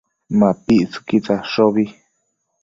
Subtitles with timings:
[0.39, 1.85] MapictsËquid tsadshobi